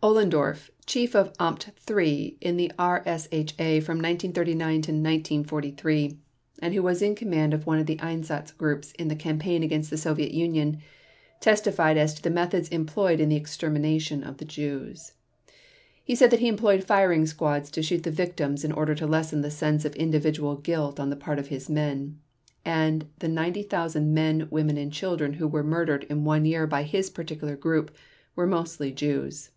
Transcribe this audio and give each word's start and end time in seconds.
Ohlendorf, 0.00 0.70
Chief 0.86 1.16
of 1.16 1.32
Amt 1.38 1.70
III 1.90 2.38
in 2.40 2.56
the 2.56 2.70
RSHA 2.78 3.82
from 3.82 3.96
1939 3.98 4.56
to 4.56 4.76
1943, 4.92 6.20
and 6.62 6.72
who 6.72 6.84
was 6.84 7.02
in 7.02 7.16
command 7.16 7.52
of 7.52 7.66
one 7.66 7.80
of 7.80 7.86
the 7.86 7.98
Einsatz 8.00 8.52
groups 8.56 8.92
in 8.92 9.08
the 9.08 9.16
campaign 9.16 9.64
against 9.64 9.90
the 9.90 9.96
Soviet 9.96 10.30
Union 10.30 10.78
testified 11.40 11.98
as 11.98 12.14
to 12.14 12.22
the 12.22 12.30
methods 12.30 12.68
employed 12.68 13.18
in 13.18 13.28
the 13.28 13.34
extermination 13.34 14.22
of 14.22 14.36
the 14.36 14.44
Jews. 14.44 15.14
He 16.04 16.14
said 16.14 16.30
that 16.30 16.38
he 16.38 16.46
employed 16.46 16.84
firing 16.84 17.26
squads 17.26 17.68
to 17.72 17.82
shoot 17.82 18.04
the 18.04 18.12
victims 18.12 18.64
in 18.64 18.70
order 18.70 18.94
to 18.94 19.06
lessen 19.06 19.40
the 19.40 19.50
sense 19.50 19.84
of 19.84 19.96
individual 19.96 20.54
guilt 20.54 21.00
on 21.00 21.10
the 21.10 21.16
part 21.16 21.40
of 21.40 21.48
his 21.48 21.68
men; 21.68 22.20
and 22.64 23.06
the 23.18 23.26
90,000 23.26 24.14
men, 24.14 24.46
women, 24.48 24.76
and 24.78 24.92
children 24.92 25.34
who 25.34 25.48
were 25.48 25.64
murdered 25.64 26.04
in 26.08 26.22
one 26.22 26.44
year 26.44 26.68
by 26.68 26.84
his 26.84 27.10
particular 27.10 27.56
group 27.56 27.92
were 28.36 28.46
mostly 28.46 28.92
Jews. 28.92 29.50